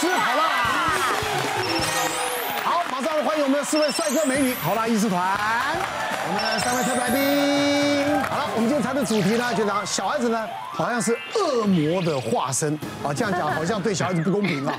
[0.00, 0.42] 师好啦。
[2.64, 5.36] 好，马上欢迎我们的四位帅哥美女好啦医师团，
[6.26, 8.22] 我们的三位特别来宾。
[8.22, 12.72] 好了，我们今天谈的主题呢，就讲小孩子呢，好像是恶魔的化身
[13.04, 14.74] 啊，这样讲好像对小孩子不公平啊。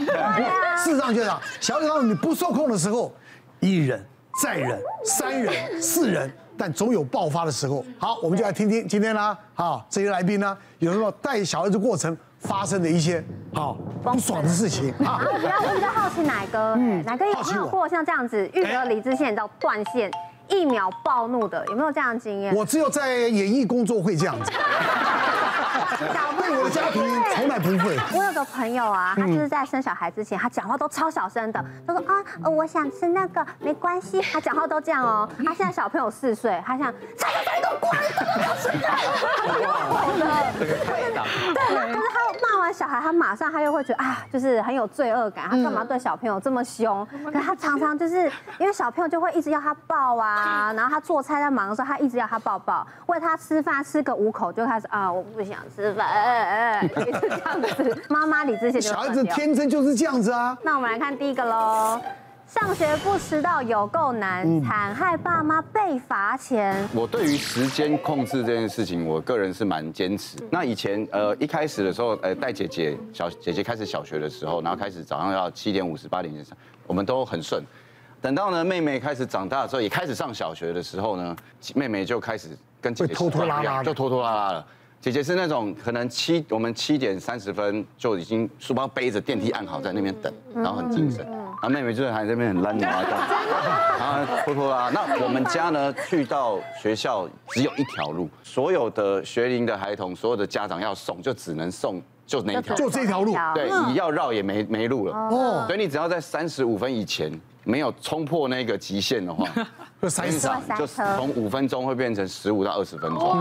[0.75, 3.13] 事实上，就讲小孩子当你不受控的时候，
[3.59, 4.03] 一忍
[4.41, 6.35] 再忍，三忍四忍。
[6.57, 7.85] 但总有爆发的时候。
[7.99, 13.23] 好，我们就来听听今天呢，啊，这些来宾呢，有什么带小孩子过程发生的一些
[13.53, 15.19] 好不爽的事情 啊。
[15.25, 20.11] 我比较我比较好奇哪哥，嗯，乃哥有没有过像这样子，遇到理智线到断线，
[20.47, 22.53] 一秒暴怒的，有没有这样的经验？
[22.55, 24.51] 我只有在演艺工作会这样子。
[26.41, 27.01] 对我的家庭
[27.35, 27.97] 从来不会。
[28.17, 31.63] 我有个朋友啊，他就是在生小孩之前，他讲话都超小声的。
[31.87, 34.19] 他说啊，我想吃那个，没关系。
[34.21, 35.29] 他讲话都这样哦。
[35.45, 36.91] 他现在小朋友四岁，他想
[37.79, 38.31] 这个
[38.63, 38.77] 这个
[39.93, 40.03] 关，
[40.53, 40.67] 不要吃
[41.13, 41.23] 的。
[41.53, 41.59] 对，
[41.93, 45.45] 可是他骂完小孩，他马上他又会觉得啊，就是很有罪恶感。
[45.49, 47.07] 他干嘛对小朋友这么凶？
[47.25, 56.07] 可他常常就是因为小朋友就会一直要他抱啊， 然后他做菜在忙的时候，他一直要他抱抱，喂他吃饭吃个五口就开始啊，我不想吃饭。
[56.07, 58.03] 哎，也是这样子。
[58.09, 60.57] 妈妈理智些小孩子天真就是这样子啊。
[60.63, 61.99] 那我们来看第一个喽。
[62.53, 66.85] 上学不迟到有够难，惨害爸妈被罚钱。
[66.93, 70.35] 我对于时间控制这件事情，我个人是蛮坚持。
[70.49, 76.57] 那以前呃一开始的时候，呃带姐姐小姐姐开始小学的时候，然后开始早上要七点五十八点上，
[76.87, 77.63] 我们都很顺。
[78.19, 81.33] 等到呢妹妹开始长大的时候，也开始上小学的时候呢，
[81.73, 82.49] 妹妹就开始
[82.81, 84.67] 跟姐姐拖拖拉拉，就拖拖拉拉了。
[84.99, 91.25] 姐姐是那种可能七，我们七点三十分就已经书包背着电梯按好在那边等，然后很精神。
[91.61, 93.05] 然后妹妹就是还在那边很懒 啊，
[93.99, 94.89] 然后拖拖拉。
[94.89, 103.35] 那我们家呢，去到学校只有一条路，所有的学龄的孩童，所有的家长要送就只能送就那一条，就这条路。
[103.53, 105.13] 对，你要绕也没没路了。
[105.15, 105.63] 哦。
[105.67, 107.31] 所以你只要在三十五分以前
[107.63, 109.47] 没有冲破那个极限的话。
[110.01, 113.37] 就三场，就从五分钟会变成十五到二十分钟。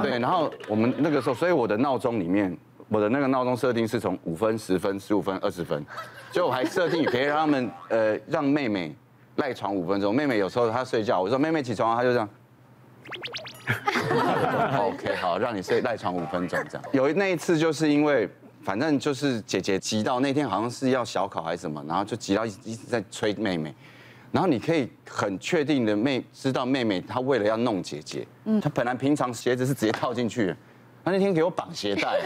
[0.00, 2.56] 对，然后我们那个时候，所以我的闹钟里面，
[2.90, 5.82] 我的那个闹钟设定是从五分、十分、十五分、二十分，
[6.32, 8.94] 就我还设定可以让他们呃让妹妹
[9.36, 10.12] 赖床五分钟。
[10.12, 12.28] 妹妹有时候她睡觉，我说妹妹起床，她就这样。
[14.76, 16.84] OK，好，让你睡赖床五分钟这样。
[16.92, 18.28] 有那一次就是因为
[18.60, 23.72] 反正就是姐姐急到那天好像是要小考还是什么，然后就急到一直在催妹妹。
[24.32, 30.54] 然后你可以很确定的妹知道妹妹她为了要弄姐姐，嗯，她本来平常鞋子是直接套进去
[31.04, 32.20] 的，她那天给我绑鞋带，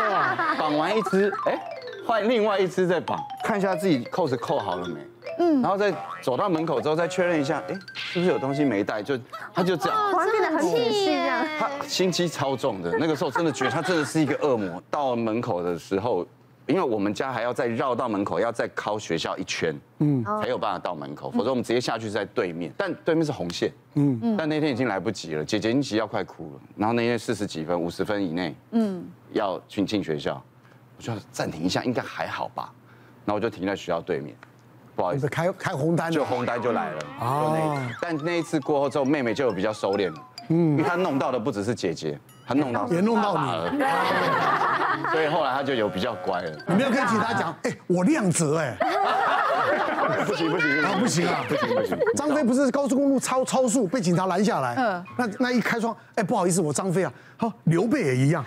[0.58, 1.58] 绑完一只，哎，
[2.06, 5.00] 换另外一只再绑，看一下自己扣子扣好了没，
[5.38, 5.92] 嗯，然后再
[6.22, 9.02] 走到门口之后再确认一下，哎，是不是有东西没带？
[9.02, 9.18] 就
[9.52, 14.82] 他就这样，突然变得很仔细这样，她心机超重的，那个时候真的觉得他真的是一个恶魔。
[14.90, 16.26] 到门口的时候。
[16.66, 30.42] 因为我们家还要再绕到门口，要再靠学校一圈，嗯，才有办法到门口，否则我们直接下去是在对面，但对面是红线，嗯，但那天已经来不及了，姐姐已经急要快哭了，然后那天四十几分，五十分以内，嗯，要去进学校，
[30.96, 32.72] 我就暂停一下，应该还好吧，
[33.26, 34.34] 然后我就停在学校对面，
[34.96, 40.16] 不好意思，开开红单，就红单就来了，啊，但那一次过后之后，妹妹就有比较收敛了，
[40.48, 42.18] 嗯，因为她弄到的不只是姐姐。
[42.46, 43.50] 她弄到也弄到你。
[43.50, 43.70] 了，
[45.12, 46.50] 所以后来他就有比较乖了。
[46.66, 48.76] 你没有跟警察讲，哎，我亮泽哎，
[50.26, 51.98] 不行不行啊不行啊不行不行。
[52.16, 58.44] 张飞不是高速公路超超速被警察拦下来，嗯，那那一开窗，哎，不好意思，我张飞啊，好，刘备也一样。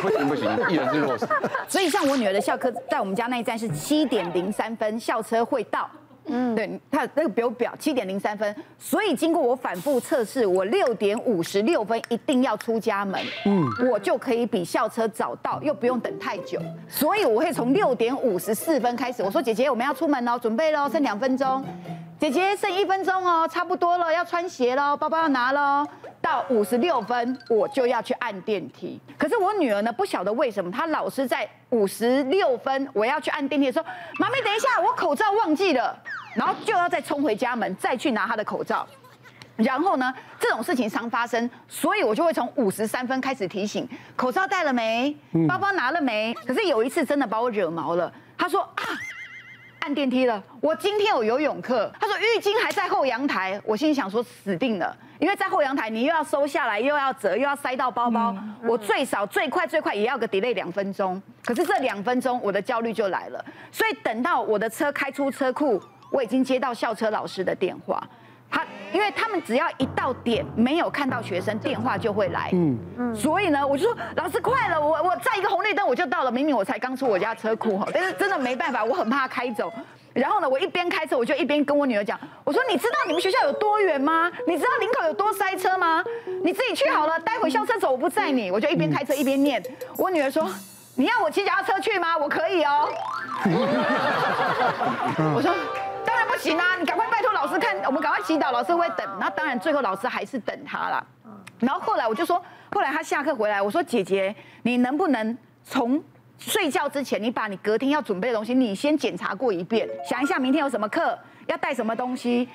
[0.00, 1.26] 不行不行，一人是弱势。
[1.68, 5.90] 所以像我女儿的校车，在我们家那一站是七点零三分，校车会到。
[6.28, 21.64] 嗯，对，他那个表表七点零三分，所以经过我反复测试，我六点五十六分一定要出家门，嗯，我就可以比校车早到，又不用等太久，所以我会从六点五十四分开始，我说姐姐我们要出门喽，准备喽，剩两分钟，
[22.18, 25.86] 姐姐剩一分钟哦，差不多了，要穿鞋喽，包包要拿喽，
[26.20, 33.86] 到五十六分我就要去按电梯，可是我女儿呢不晓得为什么，她老是在五十六分我要去按电梯的时候，
[34.18, 35.96] 妈咪等一下，我口罩忘记了。
[36.34, 38.84] 然后就要再冲回家门，再去拿她的口罩。
[39.54, 45.16] 然后呢，这种事情常发生，所以我就会从五十三分开始提醒：口罩戴了没？
[45.48, 46.34] 包包拿了没？
[46.46, 48.12] 可是有一次真的把我惹毛了。
[48.36, 48.82] 她说啊，
[49.80, 50.42] 按电梯了。
[50.60, 51.90] 我今天有游泳课。
[52.00, 53.60] 他说浴巾还在后阳台。
[53.64, 58.36] 我心里想说死定了，因为在后阳台你又要收下来，又要折，又要塞到包包。
[58.62, 61.20] 我最少最快最快也要个 delay 两分钟。
[61.44, 63.44] 可是这两分钟我的焦虑就来了。
[63.70, 65.80] 所以等到我的车开出车库。
[66.10, 68.08] 我已经接到校车老师的电话，他
[68.92, 72.50] 因为他们只要一到点没有看到学生，电话就会来。
[72.52, 73.14] 嗯嗯。
[73.14, 79.72] 所以呢，我就说老师快了，我我在一个红绿灯我就到了，明明我才刚出我家车库哈，但是真的没办法，我很怕开走。
[80.14, 84.30] 然后呢，我一边开车我就一边跟我女儿讲，我说你知道你们学校有多远吗？
[84.46, 86.02] 你知道林口有多塞车吗？
[86.42, 88.50] 你自己去好了，待会校车走我不载你。
[88.50, 89.62] 我就一边开车一边念。
[89.96, 90.48] 我女儿说，
[90.96, 92.16] 你要我骑脚踏车去吗？
[92.18, 92.88] 我可以哦。
[95.36, 95.54] 我说。
[96.38, 99.06] 行啊，你赶快拜托老师看，我们赶快祈祷，老师会等。
[99.20, 101.06] 那当然，最后老师还是等他了。
[101.58, 106.02] 然后后来我就说，后来他下课回来，我说姐姐，你能不能从
[106.38, 112.48] 睡觉之前，你把你隔天要准备的东西，你先检查过一遍，想一下明天有什么课，要带什么东西。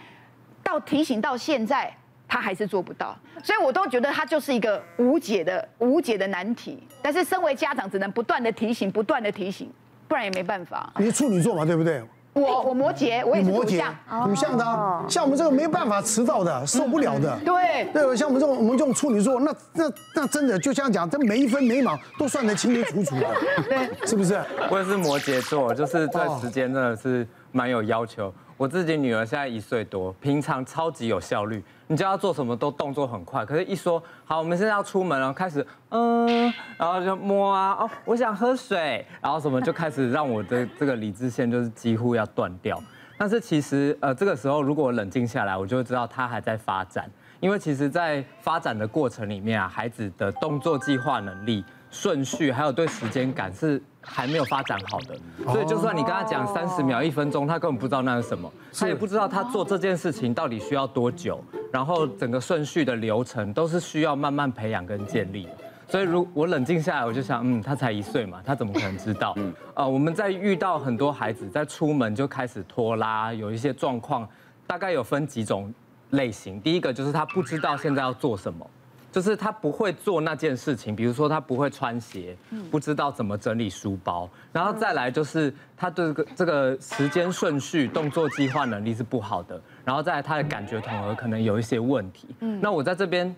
[0.63, 1.93] 到提醒到现在，
[2.25, 3.13] 他还是做不到，
[3.43, 6.81] 所以我都觉得他就是一个无解的无解的难题。
[7.01, 9.69] 但是身为家长，只能不断的提醒，不断的提醒，
[10.07, 10.93] 不然也没办法。
[10.97, 12.01] 你是处女座嘛，对不对？
[12.33, 13.83] 我我摩羯，我也是摩羯，
[14.25, 14.65] 土象的，
[15.07, 17.37] 像我们这个没办法迟到的，受不了的。
[17.45, 23.27] 对对，像我们这种我们这种处女座，那那那真的就像讲，这每一分每一秒都算得清清楚楚的，
[23.69, 24.41] 对，是不是？
[24.69, 28.33] 我也是摩羯座，就是对时间真的是蛮有要求。
[28.55, 33.45] 我自己女儿现在一岁多，平常超级有效率，你叫她做什么都动作很快。
[33.45, 42.81] 可是，一说好，我们现在要出门了，开始嗯，然后就摸啊，哦，我想喝水，然后什么就开始让我的这个理智线就是几乎要断掉。
[43.17, 47.09] 但是其实呃，这个时候如果冷静下来，我就会知道她还在发展，
[47.39, 51.63] 因为其实在发展的过程里面啊，孩子的动作计划能力。
[51.95, 55.17] 顺序还有对时间感是还没有发展好的，
[55.51, 65.47] 所以就算你跟他讲三十秒、一分钟，他根本不知道那是什么，他也不知道他做这件事情到底需要多久，然后整个顺序的流程都是需要慢慢培养跟建立。
[65.87, 69.35] 所以如我冷静下来，我就想，嗯，他才一岁嘛，他怎么可能知道？
[69.75, 74.27] 呃，我们在遇到很多孩子在出门就开始拖拉，有一些状况，
[74.65, 75.71] 大概有分几种
[76.11, 76.59] 类型。
[76.61, 78.67] 第一个就是他不知道现在要做什么。
[79.13, 82.35] 就是他不会做那件事情，比如说他不会穿鞋，
[82.71, 92.27] 不知道怎么整理书包，然后再来就是他对这个这个时间顺序、动作计划能力是不好的，然后再来他的感觉统合可能有一些问题。
[92.59, 93.33] 那我在这边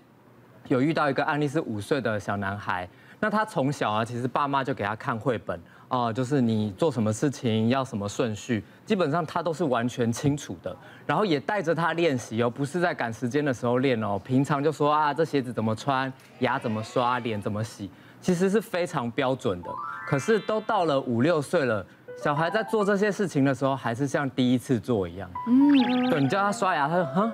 [0.70, 2.88] 有遇到一个案例是五岁的小男孩，
[3.20, 5.60] 那他从小啊，其实爸妈就给他看绘本。
[5.88, 10.76] 哦，就是你做什么事情要什么顺序，基本上他都是完全清楚的，
[11.06, 17.90] 然后也带着他练习哦，不是在赶时间的时候练哦，平常就说啊，这鞋子怎么穿，牙怎么刷，脸怎么洗，
[18.20, 19.70] 其实是非常标准的。
[20.08, 21.86] 可是都到了五六岁了，
[22.18, 25.30] 小孩在做这些事情的时候，还是像第一次做一样。
[25.48, 27.32] 嗯，对，你叫他刷牙，他说哈。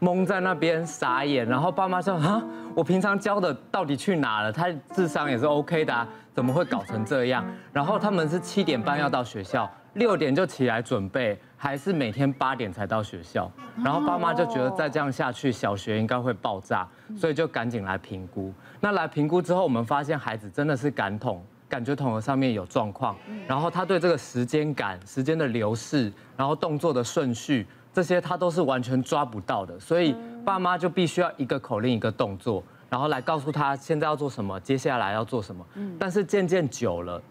[0.00, 2.42] 蒙在那边傻眼，然后爸妈说啊，
[2.74, 4.52] 我平常教的到底去哪了？
[4.52, 7.44] 他智商也是 OK 的啊，怎么会搞成这样？
[7.72, 13.50] 然后他们是七点半要到学校，六点就起来准备，还是每天八点才到学校？
[13.82, 16.86] 然后爸妈就觉得再这样下去，小学应该会爆炸，
[17.16, 18.52] 所以就赶紧来评估。
[18.80, 23.16] 那来评估之后，我们发现孩子真的是感统、感觉统合上面有状况，
[23.46, 27.66] 然后他对这个时间感、时间的流逝，然后动作的顺序。
[27.94, 30.14] 这些他都是完全抓不到的，所以
[30.44, 32.60] 爸妈就必须要一个口令一个动作，
[32.90, 35.64] 然后来告诉他现在要做什么，接下来要做什么。
[35.96, 37.22] 但是渐渐久了，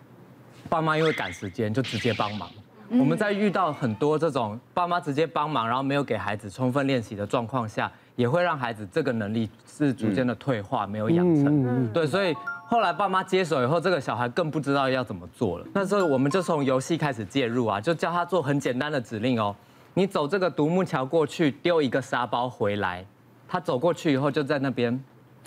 [0.69, 2.49] 爸妈因为赶时间就直接帮忙。
[2.89, 11.91] 我们在遇到很多这种爸妈直接帮忙，然后没有给孩子充分练习的状况下，也会让孩子这个能力是逐渐的退化，没有养成。
[11.91, 12.35] 对，所以
[12.67, 15.65] 后来爸妈接手以后，这个小孩更不知道要怎么做了。
[15.73, 19.55] 那时候我们就从游戏开始介入啊，就教他做很简单的指令哦。
[19.93, 23.05] 你走这个独木桥过去，丢一个沙包回来。
[23.47, 24.99] 他走过去以后，就在那边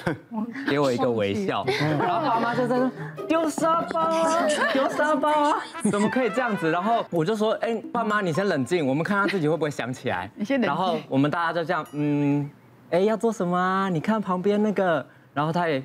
[0.71, 1.65] 给我一个微笑。
[1.99, 2.91] 然后爸妈就在那
[3.27, 5.59] 丢沙包啊，丢沙包啊，
[5.91, 6.71] 怎么可以这样子？
[6.71, 10.31] 然后我就说，哎，爸妈你先冷静，我们看他自己会不会想起来。
[10.63, 12.49] 然后我们大家就这样，嗯，
[12.91, 13.89] 哎，要做什么啊？
[13.89, 15.83] 你看旁边那个，然后他也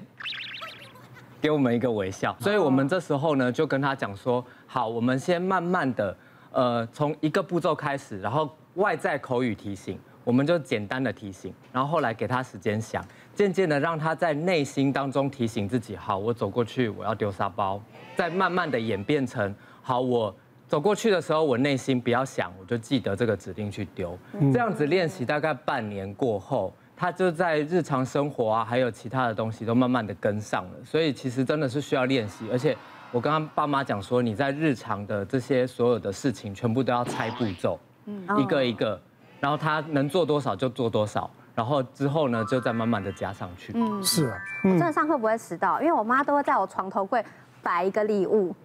[1.41, 2.35] 给我们一个微笑。
[2.39, 6.15] 所以我们这时候呢，就跟他讲说，好，我们先慢慢的。
[6.51, 17.81] 呃，从一个步骤开始，然后外在口语提醒，我们就简单的提醒，然后后来给他时间想，渐渐的让他在内心当中提醒自己，好，我走过去，我要丢沙包，
[18.17, 20.35] 再慢慢的演变成，好，我
[20.67, 24.17] 走过去的时候，我内心不要想，我就记得这个指令去丢，
[24.51, 32.75] 这样子练习大概半年过后，他就在日常生活啊，还有其他的东西都慢慢的跟上了，所以其实真的是需要练习，而且。
[33.11, 38.99] 我跟他爸妈讲说，你在日常的这些所有的事情，全部都要猜步骤，嗯一个一个，
[39.39, 43.73] 然后他能做多少就做多少，然后之后呢，就再慢慢的加上去。
[43.75, 44.37] 嗯，是啊。
[44.63, 47.23] 我真的上课不会迟到，因为我妈都会在我床头柜
[47.61, 48.55] 摆一个礼物，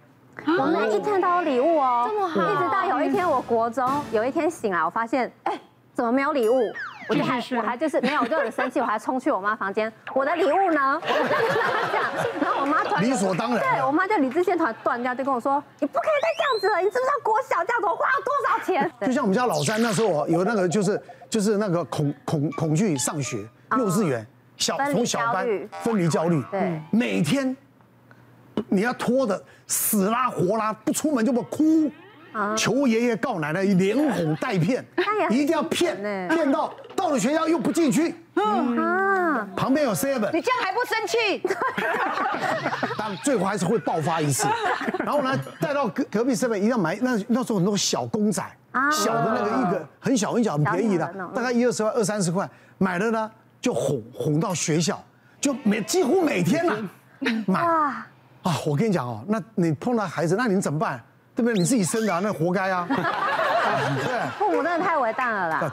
[0.47, 2.41] 我每一天都有礼物哦，这么好。
[2.41, 5.59] 一直到有一天我国中有一天醒来，我发现，哎，
[5.93, 6.61] 怎么没有礼物？
[7.09, 10.99] 我就还我还就是没有，我就很生气，我还冲去我妈房间，我的礼物呢？
[11.03, 12.03] 我就跟她讲，
[12.41, 18.91] 然后我妈突然理所当然，对我妈就理智线团断掉，就跟我说，你不可以再这样子了，你知不知道国小这样子我花了多少钱？
[19.07, 23.47] 就像我们家老三那时候有那个就是就是那个恐恐恐惧上学
[23.79, 25.47] 幼稚园小从小班
[25.83, 27.57] 分离焦虑，对，每天
[28.69, 31.91] 你要拖的死拉活拉，不出门就不哭。
[32.55, 34.85] 求爷爷告奶奶，连哄带骗，
[35.31, 35.97] 一定要骗，
[36.29, 36.71] 骗到
[37.07, 38.13] 到了学校又不进去。
[38.35, 41.41] 啊，旁边有 seven，你这样还不生气？
[42.99, 44.49] 但最后还是会爆发一次。
[44.99, 48.43] 然后呢，带到隔隔壁 seven，一定要买那那时候很多小公仔，
[48.93, 52.49] 小的那个一个很小很小很便宜的，大概一二十块二三十块，
[52.79, 55.01] 买了呢就哄哄到学校，
[55.41, 56.75] 就每几乎每天呐
[57.47, 58.07] 买啊，
[58.67, 61.01] 我跟你讲哦，那你碰到孩子，那你怎么办？
[61.37, 61.55] 对不对？
[61.55, 62.89] 你自己生的，那活该啊！
[62.91, 65.73] 对，父母真的太伟大了啦！